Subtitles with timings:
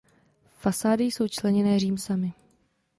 [0.59, 2.33] Fasády jsou členěné římsami.